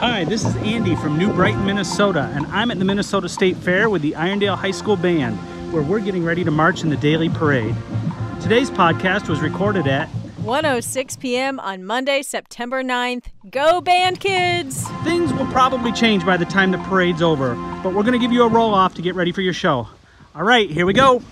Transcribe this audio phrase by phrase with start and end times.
[0.00, 3.88] Hi, this is Andy from New Brighton, Minnesota, and I'm at the Minnesota State Fair
[3.88, 5.38] with the Irondale High School Band,
[5.72, 7.74] where we're getting ready to march in the daily parade.
[8.42, 10.08] Today's podcast was recorded at
[10.40, 11.58] 106 p.m.
[11.60, 13.24] on Monday, September 9th.
[13.50, 14.86] Go band kids!
[15.02, 18.32] Things will probably change by the time the parade's over, but we're going to give
[18.32, 19.88] you a roll off to get ready for your show.
[20.34, 21.22] All right, here we go.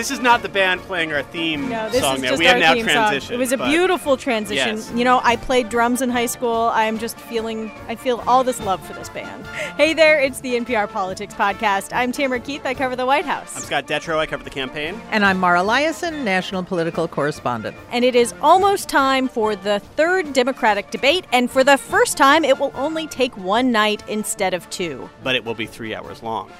[0.00, 2.30] This is not the band playing our theme No, this song is there.
[2.30, 3.34] just we have our now theme song.
[3.34, 4.76] It was a beautiful transition.
[4.78, 4.90] Yes.
[4.94, 6.70] You know, I played drums in high school.
[6.72, 9.46] I'm just feeling, I feel all this love for this band.
[9.76, 11.90] Hey there, it's the NPR Politics Podcast.
[11.92, 12.64] I'm Tamara Keith.
[12.64, 13.54] I cover the White House.
[13.54, 14.16] I'm Scott Detrow.
[14.16, 14.98] I cover the campaign.
[15.10, 17.76] And I'm Mara Liasson, national political correspondent.
[17.92, 21.26] and it is almost time for the third Democratic debate.
[21.30, 25.10] And for the first time, it will only take one night instead of two.
[25.22, 26.50] but it will be three hours long,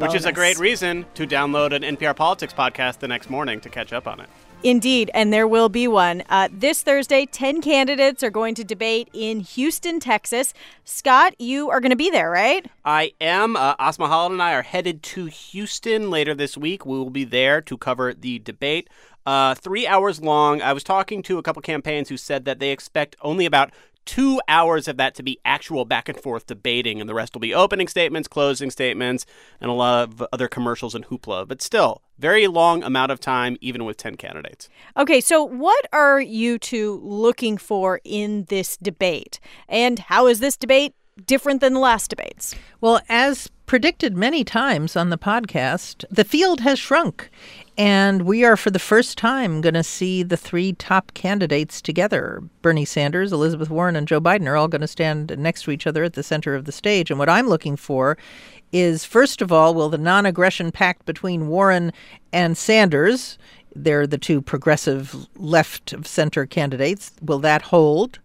[0.00, 3.68] which is a great reason to download an NPR Politics podcast the next morning to
[3.68, 4.28] catch up on it.
[4.62, 6.22] Indeed, and there will be one.
[6.28, 10.52] Uh, this Thursday, 10 candidates are going to debate in Houston, Texas.
[10.84, 12.66] Scott, you are going to be there, right?
[12.84, 13.56] I am.
[13.56, 16.84] Uh, Asma Khalid and I are headed to Houston later this week.
[16.84, 18.88] We will be there to cover the debate.
[19.24, 20.60] Uh, three hours long.
[20.60, 23.72] I was talking to a couple campaigns who said that they expect only about
[24.10, 27.40] two hours of that to be actual back and forth debating, and the rest will
[27.40, 29.24] be opening statements, closing statements,
[29.60, 31.46] and a lot of other commercials and hoopla.
[31.46, 34.68] But still, very long amount of time, even with 10 candidates.
[34.96, 39.38] Okay, so what are you two looking for in this debate?
[39.68, 40.92] And how is this debate
[41.24, 42.56] different than the last debates?
[42.80, 47.30] Well, as predicted many times on the podcast, the field has shrunk.
[47.80, 52.42] And we are, for the first time, going to see the three top candidates together.
[52.60, 55.86] Bernie Sanders, Elizabeth Warren, and Joe Biden are all going to stand next to each
[55.86, 57.08] other at the center of the stage.
[57.10, 58.18] And what I'm looking for
[58.70, 61.90] is, first of all, will the non aggression pact between Warren
[62.34, 63.38] and Sanders,
[63.74, 68.18] they're the two progressive left of center candidates, will that hold?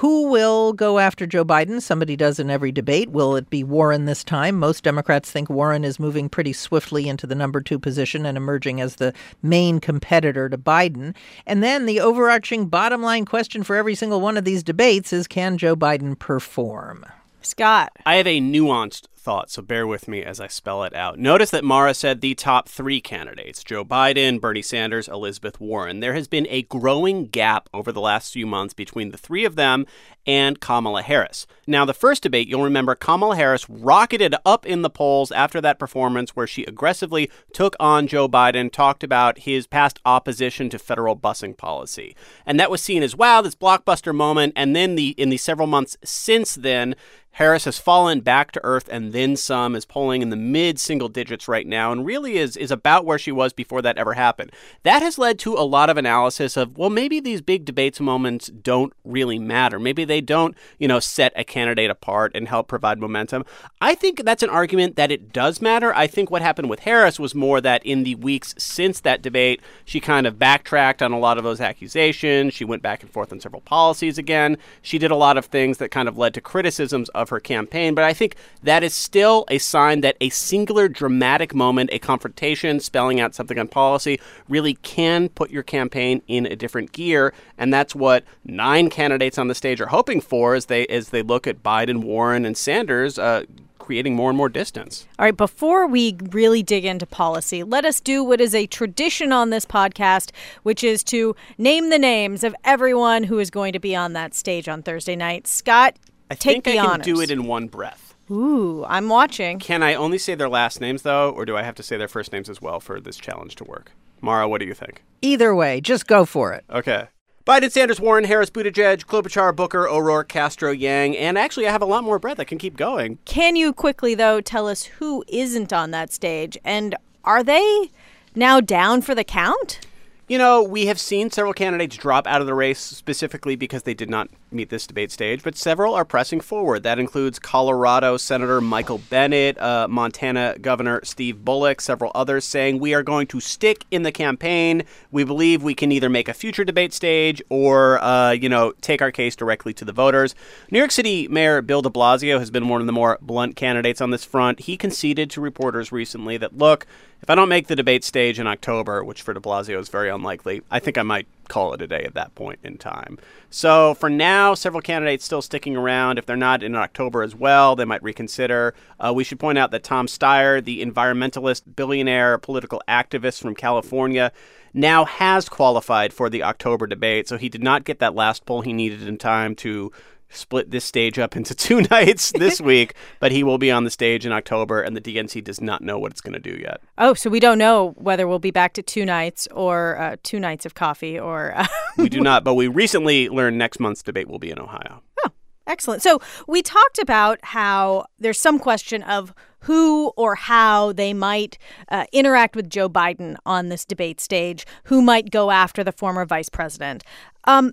[0.00, 1.80] Who will go after Joe Biden?
[1.80, 3.08] Somebody does in every debate.
[3.08, 4.58] Will it be Warren this time?
[4.58, 8.78] Most Democrats think Warren is moving pretty swiftly into the number two position and emerging
[8.78, 11.16] as the main competitor to Biden.
[11.46, 15.26] And then the overarching bottom line question for every single one of these debates is
[15.26, 17.06] can Joe Biden perform?
[17.40, 17.90] Scott.
[18.04, 21.18] I have a nuanced thought, so bear with me as I spell it out.
[21.18, 25.98] Notice that Mara said the top three candidates Joe Biden, Bernie Sanders, Elizabeth Warren.
[25.98, 29.56] There has been a growing gap over the last few months between the three of
[29.56, 29.84] them
[30.28, 31.48] and Kamala Harris.
[31.66, 35.80] Now, the first debate, you'll remember Kamala Harris rocketed up in the polls after that
[35.80, 41.16] performance where she aggressively took on Joe Biden, talked about his past opposition to federal
[41.16, 42.14] busing policy.
[42.46, 44.52] And that was seen as wow, this blockbuster moment.
[44.54, 46.94] And then the in the several months since then,
[47.36, 51.10] Harris has fallen back to earth and then some, is polling in the mid single
[51.10, 54.50] digits right now, and really is, is about where she was before that ever happened.
[54.84, 58.46] That has led to a lot of analysis of, well, maybe these big debates moments
[58.48, 59.78] don't really matter.
[59.78, 63.44] Maybe they don't, you know, set a candidate apart and help provide momentum.
[63.82, 65.94] I think that's an argument that it does matter.
[65.94, 69.60] I think what happened with Harris was more that in the weeks since that debate,
[69.84, 72.54] she kind of backtracked on a lot of those accusations.
[72.54, 74.56] She went back and forth on several policies again.
[74.80, 77.94] She did a lot of things that kind of led to criticisms of her campaign.
[77.94, 82.80] But I think that is still a sign that a singular dramatic moment, a confrontation,
[82.80, 87.32] spelling out something on policy, really can put your campaign in a different gear.
[87.58, 91.22] And that's what nine candidates on the stage are hoping for as they as they
[91.22, 93.18] look at Biden, Warren, and Sanders.
[93.18, 93.44] Uh,
[93.86, 95.06] creating more and more distance.
[95.16, 99.30] All right, before we really dig into policy, let us do what is a tradition
[99.30, 100.32] on this podcast,
[100.64, 104.34] which is to name the names of everyone who is going to be on that
[104.34, 105.46] stage on Thursday night.
[105.46, 105.94] Scott,
[106.30, 108.14] I take think the I can do it in one breath.
[108.30, 109.58] Ooh, I'm watching.
[109.58, 112.08] Can I only say their last names though, or do I have to say their
[112.08, 113.92] first names as well for this challenge to work?
[114.20, 115.02] Mara, what do you think?
[115.22, 116.64] Either way, just go for it.
[116.70, 117.08] Okay.
[117.46, 121.86] Biden, Sanders, Warren, Harris, Buttigieg, Klobuchar, Booker, O'Rourke, Castro, Yang, and actually I have a
[121.86, 122.40] lot more breath.
[122.40, 123.18] I can keep going.
[123.24, 126.58] Can you quickly, though, tell us who isn't on that stage?
[126.64, 127.92] And are they
[128.34, 129.85] now down for the count?
[130.28, 133.94] You know, we have seen several candidates drop out of the race specifically because they
[133.94, 136.82] did not meet this debate stage, but several are pressing forward.
[136.82, 142.92] That includes Colorado Senator Michael Bennet, uh, Montana Governor Steve Bullock, several others saying we
[142.92, 144.82] are going to stick in the campaign.
[145.12, 149.00] We believe we can either make a future debate stage or, uh, you know, take
[149.00, 150.34] our case directly to the voters.
[150.72, 154.00] New York City Mayor Bill de Blasio has been one of the more blunt candidates
[154.00, 154.58] on this front.
[154.58, 156.84] He conceded to reporters recently that, look,
[157.22, 160.08] if I don't make the debate stage in October, which for de Blasio is very
[160.08, 163.18] unlikely, I think I might call it a day at that point in time.
[163.50, 166.18] So for now, several candidates still sticking around.
[166.18, 168.74] If they're not in October as well, they might reconsider.
[169.00, 174.32] Uh, we should point out that Tom Steyer, the environmentalist, billionaire, political activist from California,
[174.74, 177.28] now has qualified for the October debate.
[177.28, 179.90] So he did not get that last poll he needed in time to
[180.28, 183.90] split this stage up into two nights this week, but he will be on the
[183.90, 186.80] stage in October, and the DNC does not know what it's going to do yet.
[186.98, 190.40] Oh, so we don't know whether we'll be back to two nights or uh, two
[190.40, 191.54] nights of coffee or.
[191.56, 195.02] Uh, we do not, but we recently learned next month's debate will be in Ohio.
[195.24, 195.30] Oh,
[195.66, 196.02] excellent.
[196.02, 201.58] So we talked about how there's some question of who or how they might
[201.88, 206.24] uh, interact with Joe Biden on this debate stage, who might go after the former
[206.24, 207.02] vice president.
[207.44, 207.72] Um,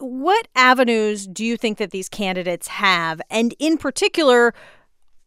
[0.00, 3.20] what avenues do you think that these candidates have?
[3.30, 4.54] And in particular,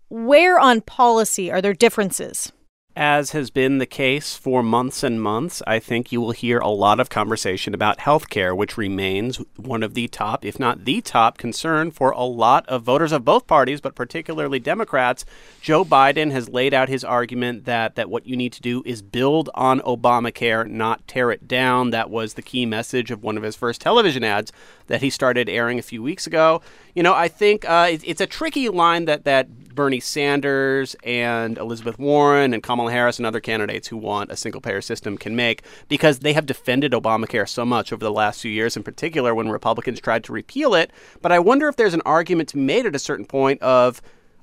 [0.09, 2.51] where on policy are there differences?
[2.95, 6.67] As has been the case for months and months, I think you will hear a
[6.67, 11.01] lot of conversation about health care, which remains one of the top, if not the
[11.01, 15.25] top, concern for a lot of voters of both parties, but particularly Democrats.
[15.59, 19.01] Joe Biden has laid out his argument that, that what you need to do is
[19.01, 21.89] build on Obamacare, not tear it down.
[21.89, 24.51] That was the key message of one of his first television ads
[24.85, 26.61] that he started airing a few weeks ago.
[26.93, 31.57] You know, I think uh, it, it's a tricky line that, that Bernie Sanders and
[31.57, 35.35] Elizabeth Warren and Kamala Harris and other candidates who want a single payer system can
[35.35, 39.33] make because they have defended Obamacare so much over the last few years, in particular
[39.33, 40.91] when Republicans tried to repeal it.
[41.21, 44.01] But I wonder if there's an argument to be made at a certain point of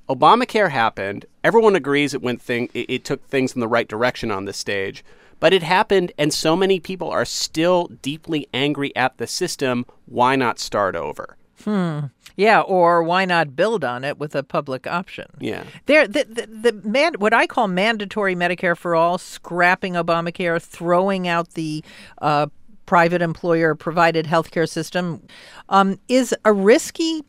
[0.09, 1.25] Obamacare happened.
[1.43, 4.57] Everyone agrees it went thing it, it took things in the right direction on this
[4.57, 5.03] stage.
[5.39, 9.87] But it happened, and so many people are still deeply angry at the system.
[10.05, 11.35] Why not start over?
[11.63, 12.07] Hmm.
[12.35, 15.25] Yeah, or why not build on it with a public option?
[15.39, 15.63] Yeah.
[15.85, 21.27] There, the, the, the man, what I call mandatory Medicare for all, scrapping Obamacare, throwing
[21.27, 21.83] out the
[22.21, 22.47] uh,
[22.85, 25.21] private employer provided healthcare system,
[25.69, 27.23] um, is a risky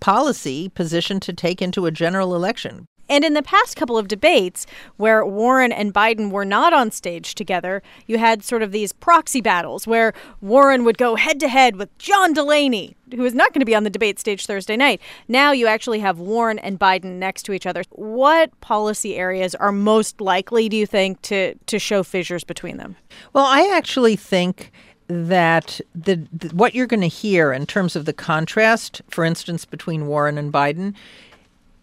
[0.00, 2.86] policy position to take into a general election.
[3.08, 4.66] And in the past couple of debates
[4.96, 9.40] where Warren and Biden were not on stage together, you had sort of these proxy
[9.40, 13.60] battles where Warren would go head to head with John Delaney, who is not going
[13.60, 15.00] to be on the debate stage Thursday night.
[15.26, 17.82] Now you actually have Warren and Biden next to each other.
[17.90, 22.96] What policy areas are most likely, do you think, to, to show fissures between them?
[23.32, 24.70] Well, I actually think
[25.08, 29.64] that the, the what you're going to hear in terms of the contrast, for instance,
[29.64, 30.94] between Warren and Biden,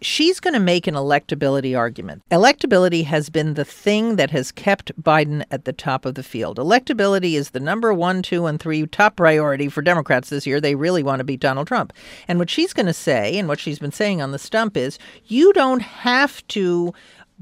[0.00, 2.22] she's going to make an electability argument.
[2.30, 6.58] Electability has been the thing that has kept Biden at the top of the field.
[6.58, 10.60] Electability is the number one, two, and three top priority for Democrats this year.
[10.60, 11.92] They really want to beat Donald Trump.
[12.28, 14.98] And what she's going to say, and what she's been saying on the stump, is
[15.24, 16.92] you don't have to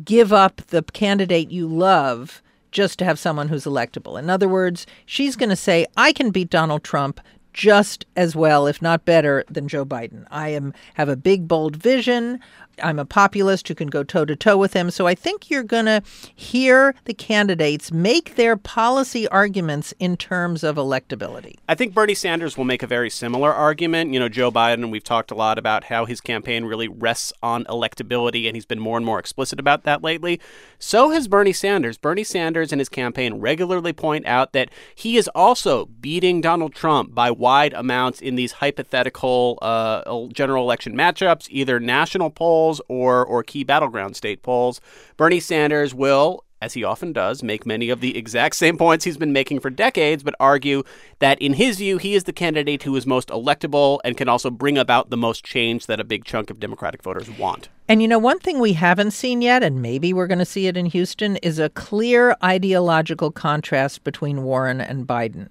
[0.04, 2.42] give up the candidate you love
[2.72, 4.18] just to have someone who's electable.
[4.18, 7.20] In other words, she's going to say, I can beat Donald Trump
[7.54, 10.26] just as well, if not better, than Joe Biden.
[10.30, 12.40] I am have a big, bold vision.
[12.82, 14.91] I'm a populist who can go toe to toe with him.
[14.91, 16.03] So I think you're going to
[16.35, 21.56] hear the candidates make their policy arguments in terms of electability.
[21.69, 24.12] I think Bernie Sanders will make a very similar argument.
[24.12, 27.65] You know, Joe Biden, we've talked a lot about how his campaign really rests on
[27.65, 30.41] electability, and he's been more and more explicit about that lately.
[30.79, 31.99] So has Bernie Sanders.
[31.99, 37.15] Bernie Sanders and his campaign regularly point out that he is also beating Donald Trump
[37.15, 43.25] by wide amounts in these hypothetical uh, general election matchups, either national polls polls or
[43.25, 44.81] or key battleground state polls.
[45.16, 49.19] Bernie Sanders will as he often does, make many of the exact same points he's
[49.19, 50.83] been making for decades, but argue
[51.18, 54.50] that in his view, he is the candidate who is most electable and can also
[54.50, 57.68] bring about the most change that a big chunk of Democratic voters want.
[57.87, 60.66] And you know, one thing we haven't seen yet, and maybe we're going to see
[60.66, 65.50] it in Houston, is a clear ideological contrast between Warren and Biden.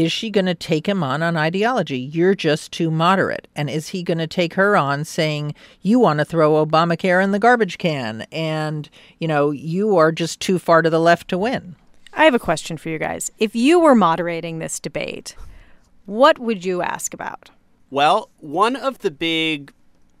[0.00, 1.98] Is she going to take him on on ideology?
[1.98, 3.48] You're just too moderate.
[3.54, 7.32] And is he going to take her on saying, you want to throw Obamacare in
[7.32, 8.88] the garbage can and,
[9.18, 11.76] you know, you are just too far to the left to win?
[12.14, 13.30] I have a question for you guys.
[13.38, 15.36] If you were moderating this debate,
[16.06, 17.50] what would you ask about?
[17.90, 19.70] Well, one of the big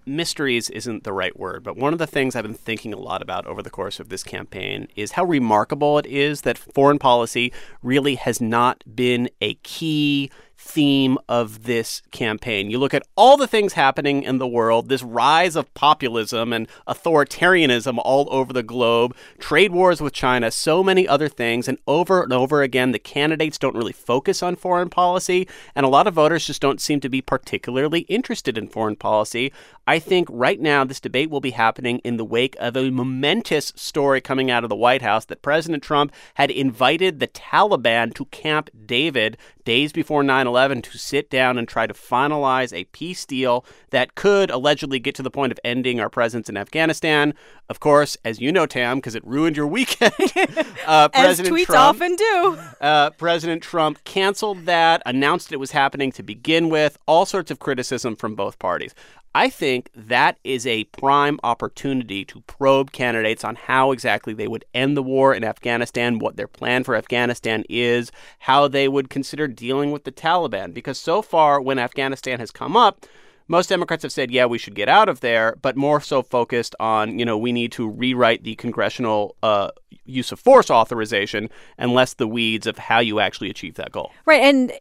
[0.06, 3.22] mysteries isn't the right word, but one of the things I've been thinking a lot
[3.22, 7.52] about over the course of this campaign is how remarkable it is that foreign policy
[7.82, 10.30] really has not been a key
[10.62, 12.70] theme of this campaign.
[12.70, 16.68] You look at all the things happening in the world, this rise of populism and
[16.86, 22.22] authoritarianism all over the globe, trade wars with China, so many other things, and over
[22.22, 26.14] and over again, the candidates don't really focus on foreign policy, and a lot of
[26.14, 29.52] voters just don't seem to be particularly interested in foreign policy.
[29.86, 33.72] I think right now this debate will be happening in the wake of a momentous
[33.74, 38.26] story coming out of the White House that President Trump had invited the Taliban to
[38.26, 39.36] Camp David
[39.70, 44.16] days before 9 11 to sit down and try to finalize a peace deal that
[44.16, 47.32] could allegedly get to the point of ending our presence in Afghanistan.
[47.68, 50.12] Of course, as you know, Tam, because it ruined your weekend,
[50.88, 52.58] uh, President tweets Trump, often do.
[52.80, 57.58] Uh, President Trump canceled that, announced it was happening to begin with, all sorts of
[57.58, 58.94] criticism from both parties.
[59.34, 64.64] I think that is a prime opportunity to probe candidates on how exactly they would
[64.74, 68.10] end the war in Afghanistan, what their plan for Afghanistan is,
[68.40, 70.74] how they would consider dealing with the Taliban.
[70.74, 73.06] Because so far, when Afghanistan has come up,
[73.46, 76.74] most Democrats have said, yeah, we should get out of there, but more so focused
[76.78, 79.70] on, you know, we need to rewrite the congressional uh,
[80.04, 84.12] use of force authorization and less the weeds of how you actually achieve that goal.
[84.24, 84.42] Right.
[84.42, 84.72] And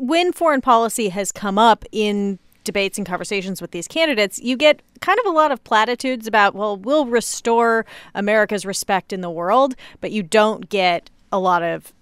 [0.00, 4.82] when foreign policy has come up in debates and conversations with these candidates, you get
[5.00, 9.74] kind of a lot of platitudes about, well, we'll restore America's respect in the world,
[10.00, 11.92] but you don't get a lot of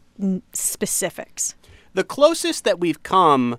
[0.52, 1.54] specifics.
[1.94, 3.58] The closest that we've come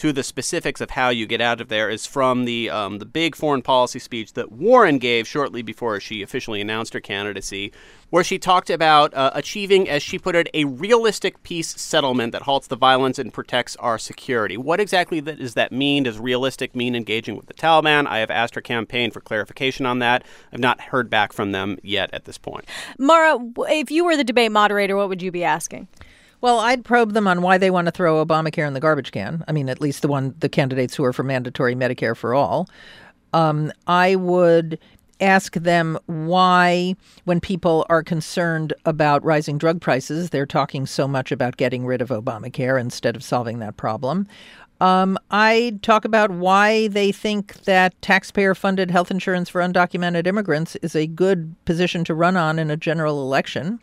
[0.00, 3.04] to the specifics of how you get out of there is from the um, the
[3.04, 7.70] big foreign policy speech that Warren gave shortly before she officially announced her candidacy,
[8.08, 12.40] where she talked about uh, achieving, as she put it, a realistic peace settlement that
[12.40, 14.56] halts the violence and protects our security.
[14.56, 16.04] What exactly does that mean?
[16.04, 18.06] Does realistic mean engaging with the Taliban?
[18.06, 20.24] I have asked her campaign for clarification on that.
[20.50, 22.64] I've not heard back from them yet at this point.
[22.98, 23.38] Mara,
[23.68, 25.88] if you were the debate moderator, what would you be asking?
[26.40, 29.44] Well, I'd probe them on why they want to throw Obamacare in the garbage can.
[29.46, 32.68] I mean, at least the one the candidates who are for mandatory Medicare for all.
[33.32, 34.78] Um, I would
[35.20, 41.30] ask them why, when people are concerned about rising drug prices, they're talking so much
[41.30, 44.26] about getting rid of Obamacare instead of solving that problem.
[44.80, 50.74] Um, I talk about why they think that taxpayer funded health insurance for undocumented immigrants
[50.76, 53.78] is a good position to run on in a general election.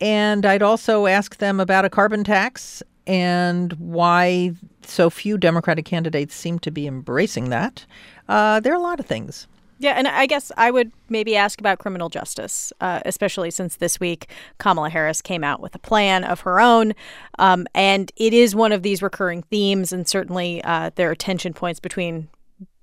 [0.00, 6.34] And I'd also ask them about a carbon tax and why so few Democratic candidates
[6.34, 7.86] seem to be embracing that.
[8.28, 9.46] Uh, there are a lot of things.
[9.78, 14.00] Yeah, and I guess I would maybe ask about criminal justice, uh, especially since this
[14.00, 16.94] week Kamala Harris came out with a plan of her own.
[17.38, 21.52] Um, and it is one of these recurring themes, and certainly uh, there are tension
[21.52, 22.28] points between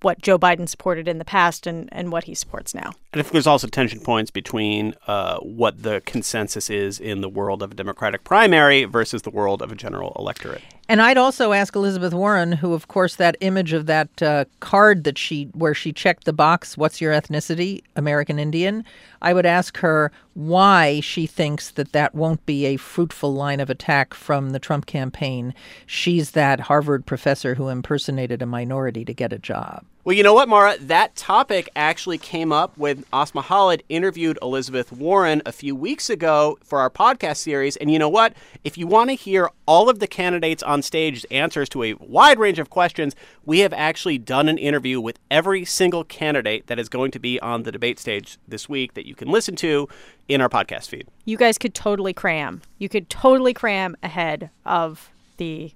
[0.03, 2.91] what Joe Biden supported in the past and, and what he supports now.
[3.11, 7.29] And I think there's also tension points between uh, what the consensus is in the
[7.29, 10.61] world of a Democratic primary versus the world of a general electorate.
[10.89, 15.05] And I'd also ask Elizabeth Warren, who, of course, that image of that uh, card
[15.05, 18.83] that she, where she checked the box, "What's your ethnicity?" American Indian.
[19.21, 23.69] I would ask her why she thinks that that won't be a fruitful line of
[23.69, 25.53] attack from the Trump campaign.
[25.85, 29.85] She's that Harvard professor who impersonated a minority to get a job.
[30.05, 30.75] Well, you know what, Mara?
[30.81, 36.57] That topic actually came up when Asma Khalid interviewed Elizabeth Warren a few weeks ago
[36.61, 37.77] for our podcast series.
[37.77, 38.33] And you know what?
[38.65, 42.37] If you want to hear all of the candidates on stage's answers to a wide
[42.37, 46.89] range of questions, we have actually done an interview with every single candidate that is
[46.89, 49.87] going to be on the debate stage this week that you can listen to
[50.27, 51.07] in our podcast feed.
[51.23, 52.61] You guys could totally cram.
[52.77, 55.71] You could totally cram ahead of the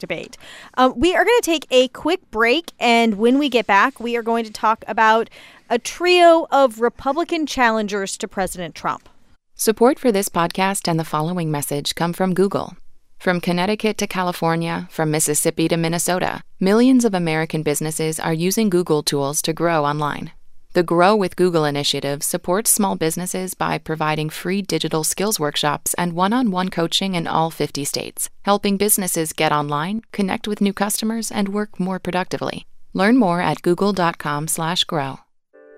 [0.00, 0.36] debate.
[0.74, 4.16] Um, we are going to take a quick break, and when we get back, we
[4.16, 5.30] are going to talk about
[5.68, 9.08] a trio of Republican challengers to President Trump.
[9.54, 12.74] Support for this podcast and the following message come from Google.
[13.18, 19.02] From Connecticut to California, from Mississippi to Minnesota, millions of American businesses are using Google
[19.02, 20.32] tools to grow online.
[20.72, 26.12] The Grow with Google initiative supports small businesses by providing free digital skills workshops and
[26.12, 30.72] one on one coaching in all 50 states, helping businesses get online, connect with new
[30.72, 32.66] customers, and work more productively.
[32.92, 35.18] Learn more at google.com/slash grow.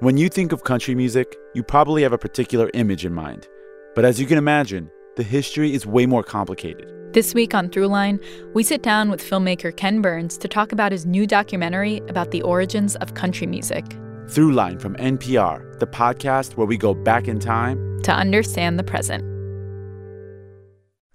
[0.01, 3.49] When you think of country music, you probably have a particular image in mind.
[3.95, 6.93] But as you can imagine, the history is way more complicated.
[7.15, 8.23] This week on Throughline,
[8.53, 12.43] we sit down with filmmaker Ken Burns to talk about his new documentary about the
[12.43, 13.87] origins of country music.
[14.33, 19.23] Throughline from NPR, the podcast where we go back in time to understand the present.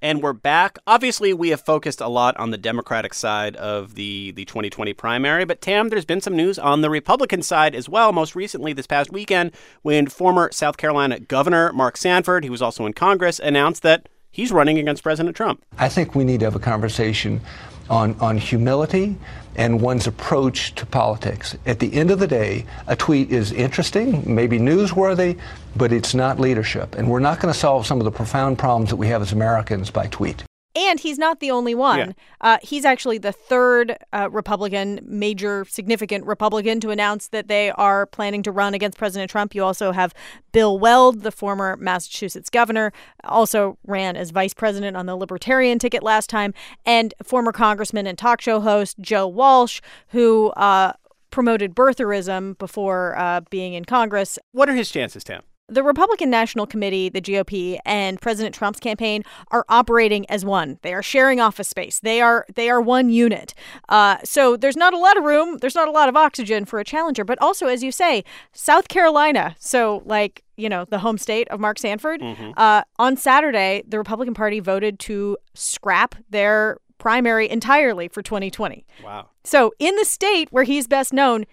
[0.04, 0.78] And we're back.
[0.86, 5.46] Obviously, we have focused a lot on the Democratic side of the, the 2020 primary,
[5.46, 8.14] but Tam, there's been some news on the Republican side as well.
[8.14, 12.86] Most recently, this past weekend, when former South Carolina Governor Mark Sanford, he was also
[12.86, 15.66] in Congress, announced that he's running against President Trump.
[15.80, 17.42] I think we need to have a conversation
[17.90, 19.18] on, on humility
[19.56, 21.58] and one's approach to politics.
[21.66, 25.40] At the end of the day, a tweet is interesting, maybe newsworthy,
[25.76, 26.96] but it's not leadership.
[26.96, 29.32] And we're not going to solve some of the profound problems that we have as
[29.32, 30.44] Americans by tweet.
[30.78, 31.98] And he's not the only one.
[32.00, 32.12] Yeah.
[32.40, 38.06] Uh, he's actually the third uh, Republican, major, significant Republican, to announce that they are
[38.06, 39.56] planning to run against President Trump.
[39.56, 40.14] You also have
[40.52, 42.94] Bill Weld, the former Massachusetts governor,
[43.24, 46.54] also ran as vice president on the Libertarian ticket last time,
[46.86, 50.94] and former Congressman and talk show host Joe Walsh, who uh,
[51.32, 54.38] promoted birtherism before uh, being in Congress.
[54.52, 55.42] What are his chances, Tam?
[55.70, 60.80] The Republican National Committee, the GOP, and President Trump's campaign are operating as one.
[60.82, 62.00] They are sharing office space.
[62.00, 63.54] They are they are one unit.
[63.90, 65.58] Uh, so there's not a lot of room.
[65.58, 67.26] There's not a lot of oxygen for a challenger.
[67.26, 69.56] But also, as you say, South Carolina.
[69.60, 72.22] So like you know the home state of Mark Sanford.
[72.56, 78.86] Uh, on Saturday, the Republican Party voted to scrap their primary entirely for 2020.
[79.04, 79.30] Wow.
[79.44, 81.46] So, in the state where he's best known,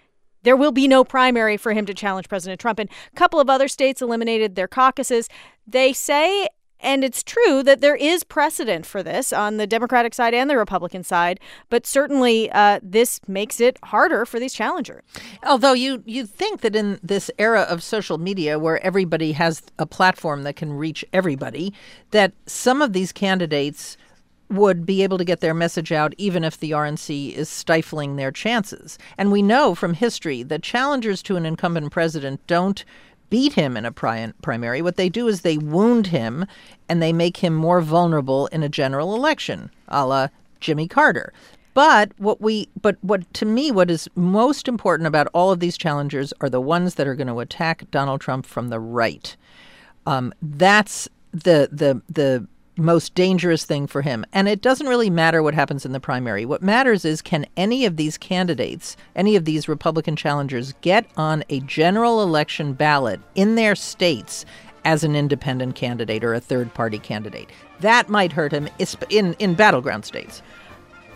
[0.45, 2.79] there will be no primary for him to challenge President Trump.
[2.79, 5.27] And a couple of other states eliminated their caucuses.
[5.67, 6.47] They say,
[6.79, 10.57] and it's true, that there is precedent for this on the Democratic side and the
[10.57, 15.01] Republican side, but certainly uh, this makes it harder for these challengers.
[15.43, 19.85] Although you you think that in this era of social media where everybody has a
[19.85, 21.73] platform that can reach everybody,
[22.11, 23.97] that some of these candidates
[24.49, 28.31] would be able to get their message out even if the RNC is stifling their
[28.31, 28.97] chances.
[29.17, 32.85] And we know from history that challengers to an incumbent president don't
[33.29, 34.81] beat him in a primary.
[34.81, 36.45] What they do is they wound him
[36.87, 40.27] and they make him more vulnerable in a general election, a la
[40.59, 41.33] Jimmy Carter.
[41.73, 45.77] But what we but what to me what is most important about all of these
[45.77, 49.35] challengers are the ones that are going to attack Donald Trump from the right.
[50.05, 52.47] Um, that's the the the
[52.77, 54.25] most dangerous thing for him.
[54.33, 56.45] And it doesn't really matter what happens in the primary.
[56.45, 61.43] What matters is can any of these candidates, any of these Republican challengers, get on
[61.49, 64.45] a general election ballot in their states
[64.83, 67.49] as an independent candidate or a third party candidate?
[67.79, 68.69] That might hurt him
[69.09, 70.41] in, in battleground states.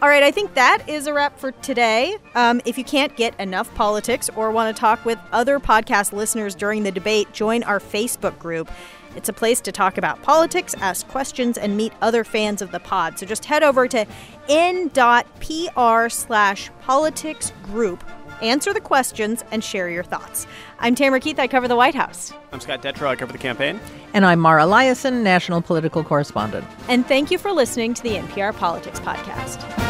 [0.02, 2.16] All right, I think that is a wrap for today.
[2.34, 6.56] Um, if you can't get enough politics or want to talk with other podcast listeners
[6.56, 8.72] during the debate, join our Facebook group.
[9.18, 12.80] It's a place to talk about politics, ask questions, and meet other fans of the
[12.80, 13.20] pod.
[13.20, 14.06] So just head over to
[14.48, 18.02] n.pr slash politics group,
[18.42, 20.48] answer the questions, and share your thoughts.
[20.80, 21.40] I'm Tamara Keith.
[21.40, 22.32] I cover the White House.
[22.54, 23.08] I'm Scott Detrow.
[23.08, 23.82] I cover the campaign.
[24.14, 26.66] And I'm Mara Liasson, national political correspondent.
[26.88, 29.89] And thank you for listening to the NPR Politics Podcast.